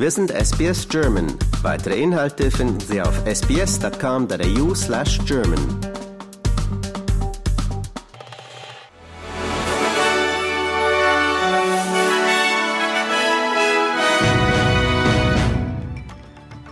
[0.00, 1.26] Wir sind SBS German.
[1.62, 5.58] Weitere Inhalte finden Sie auf sbs.com.au slash German.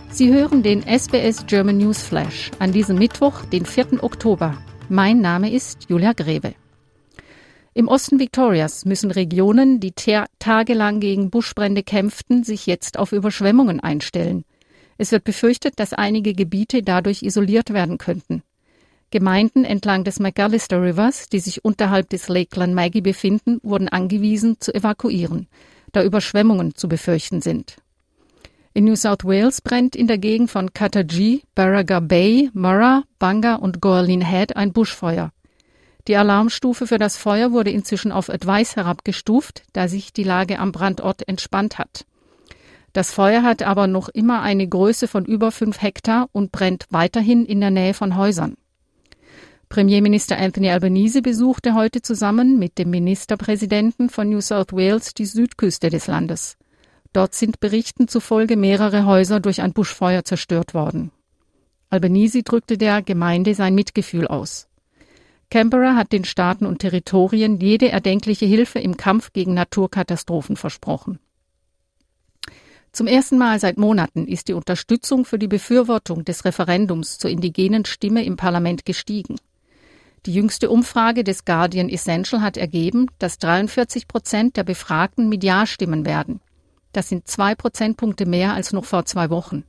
[0.09, 4.01] Sie hören den SBS German News Flash an diesem Mittwoch, den 4.
[4.05, 4.55] Oktober.
[4.87, 6.53] Mein Name ist Julia Grebe.
[7.77, 9.93] Im Osten Victorias müssen Regionen, die
[10.39, 14.45] tagelang gegen Buschbrände kämpften, sich jetzt auf Überschwemmungen einstellen.
[14.97, 18.41] Es wird befürchtet, dass einige Gebiete dadurch isoliert werden könnten.
[19.11, 24.73] Gemeinden entlang des McAllister Rivers, die sich unterhalb des Lake Glenmaggie befinden, wurden angewiesen zu
[24.73, 25.45] evakuieren,
[25.91, 27.75] da Überschwemmungen zu befürchten sind.
[28.73, 33.81] In New South Wales brennt in der Gegend von Katajee, Barraga Bay, Murrah, Banga und
[33.81, 35.31] Goerlin Head ein Buschfeuer.
[36.07, 40.71] Die Alarmstufe für das Feuer wurde inzwischen auf Advice herabgestuft, da sich die Lage am
[40.71, 42.05] Brandort entspannt hat.
[42.93, 47.45] Das Feuer hat aber noch immer eine Größe von über fünf Hektar und brennt weiterhin
[47.45, 48.55] in der Nähe von Häusern.
[49.67, 55.89] Premierminister Anthony Albanese besuchte heute zusammen mit dem Ministerpräsidenten von New South Wales die Südküste
[55.89, 56.57] des Landes.
[57.11, 61.11] Dort sind Berichten zufolge mehrere Häuser durch ein Buschfeuer zerstört worden.
[61.89, 64.66] Albanese drückte der Gemeinde sein Mitgefühl aus.
[65.49, 71.19] Canberra hat den Staaten und Territorien jede erdenkliche Hilfe im Kampf gegen Naturkatastrophen versprochen.
[72.91, 77.85] Zum ersten Mal seit Monaten ist die Unterstützung für die Befürwortung des Referendums zur indigenen
[77.85, 79.35] Stimme im Parlament gestiegen.
[80.25, 85.65] Die jüngste Umfrage des Guardian Essential hat ergeben, dass 43 Prozent der Befragten mit Ja
[85.65, 86.41] stimmen werden.
[86.91, 89.63] Das sind zwei Prozentpunkte mehr als noch vor zwei Wochen.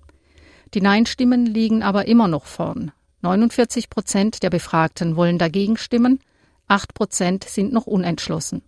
[0.75, 2.93] Die Nein-Stimmen liegen aber immer noch vorn.
[3.21, 6.21] 49 Prozent der Befragten wollen dagegen stimmen,
[6.69, 8.63] 8 Prozent sind noch unentschlossen.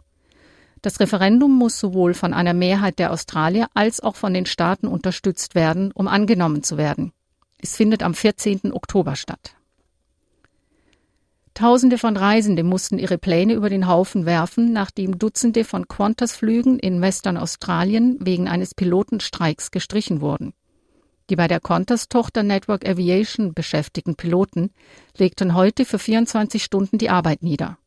[0.83, 5.55] Das Referendum muss sowohl von einer Mehrheit der Australier als auch von den Staaten unterstützt
[5.55, 7.12] werden, um angenommen zu werden.
[7.58, 8.73] Es findet am 14.
[8.73, 9.55] Oktober statt.
[11.53, 17.03] Tausende von Reisenden mussten ihre Pläne über den Haufen werfen, nachdem Dutzende von Qantas-Flügen in
[17.03, 20.55] Western Australien wegen eines Pilotenstreiks gestrichen wurden.
[21.30, 24.70] Die bei der Qantas-Tochter Network Aviation beschäftigten Piloten
[25.17, 27.79] legten heute für 24 Stunden die Arbeit nieder.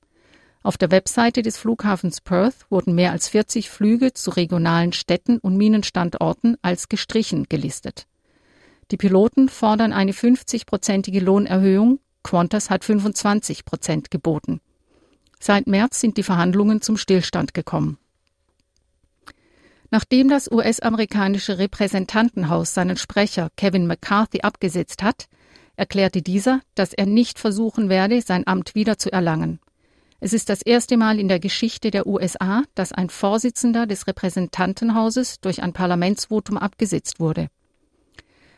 [0.63, 5.57] Auf der Webseite des Flughafens Perth wurden mehr als 40 Flüge zu regionalen Städten und
[5.57, 8.07] Minenstandorten als gestrichen gelistet.
[8.91, 11.99] Die Piloten fordern eine 50-prozentige Lohnerhöhung.
[12.23, 14.61] Qantas hat 25 Prozent geboten.
[15.41, 17.97] Seit März sind die Verhandlungen zum Stillstand gekommen.
[19.93, 25.27] Nachdem das US-amerikanische Repräsentantenhaus seinen Sprecher Kevin McCarthy abgesetzt hat,
[25.75, 29.59] erklärte dieser, dass er nicht versuchen werde, sein Amt wieder zu erlangen.
[30.19, 35.41] Es ist das erste Mal in der Geschichte der USA, dass ein Vorsitzender des Repräsentantenhauses
[35.41, 37.49] durch ein Parlamentsvotum abgesetzt wurde.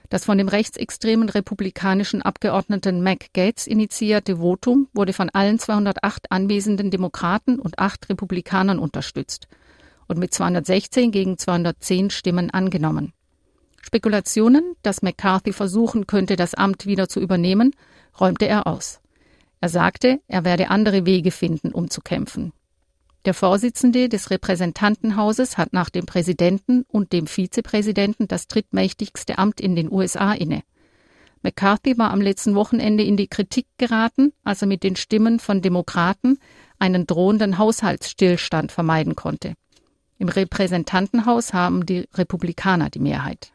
[0.08, 6.92] Das von dem rechtsextremen republikanischen Abgeordneten Mac Gates initiierte Votum wurde von allen 208 anwesenden
[6.92, 9.50] Demokraten und acht Republikanern unterstützt–
[10.08, 13.14] und mit 216 gegen 210 Stimmen angenommen.
[13.82, 17.76] Spekulationen, dass McCarthy versuchen könnte, das Amt wieder zu übernehmen,
[18.20, 19.00] räumte er aus.
[19.62, 22.52] Er sagte, er werde andere Wege finden, um zu kämpfen.
[23.26, 29.76] Der Vorsitzende des Repräsentantenhauses hat nach dem Präsidenten und dem Vizepräsidenten das drittmächtigste Amt in
[29.76, 30.62] den USA inne.
[31.42, 35.62] McCarthy war am letzten Wochenende in die Kritik geraten, als er mit den Stimmen von
[35.62, 36.40] Demokraten
[36.80, 39.54] einen drohenden Haushaltsstillstand vermeiden konnte.
[40.18, 43.52] Im Repräsentantenhaus haben die Republikaner die Mehrheit.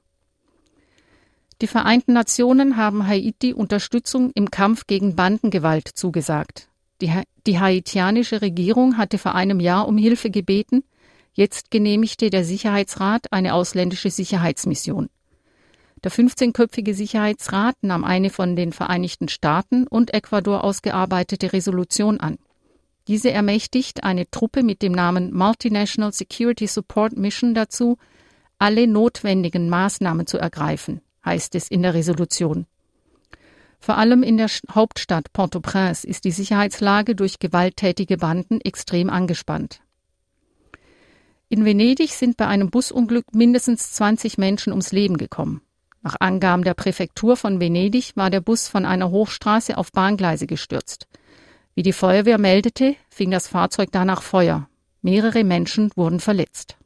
[1.61, 6.69] Die Vereinten Nationen haben Haiti Unterstützung im Kampf gegen Bandengewalt zugesagt.
[7.01, 7.13] Die,
[7.47, 10.85] die haitianische Regierung hatte vor einem Jahr um Hilfe gebeten.
[11.33, 15.09] Jetzt genehmigte der Sicherheitsrat eine ausländische Sicherheitsmission.
[16.03, 22.39] Der 15-köpfige Sicherheitsrat nahm eine von den Vereinigten Staaten und Ecuador ausgearbeitete Resolution an.
[23.11, 27.99] Diese ermächtigt eine Truppe mit dem Namen Multinational Security Support Mission dazu,
[28.61, 32.67] alle notwendigen Maßnahmen zu ergreifen, heißt es in der Resolution.
[33.81, 39.81] Vor allem in der Hauptstadt Port-au-Prince ist die Sicherheitslage durch gewalttätige Banden extrem angespannt.
[41.49, 45.63] In Venedig sind bei einem Busunglück mindestens 20 Menschen ums Leben gekommen.
[46.03, 51.09] Nach Angaben der Präfektur von Venedig war der Bus von einer Hochstraße auf Bahngleise gestürzt.
[51.75, 54.69] Wie die Feuerwehr meldete, fing das Fahrzeug danach Feuer.
[55.03, 56.77] Mehrere Menschen wurden verletzt.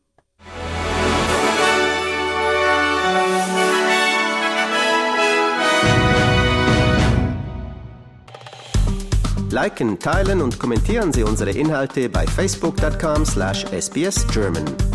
[9.50, 14.94] Liken, teilen und kommentieren Sie unsere Inhalte bei facebook.com/sbsgerman.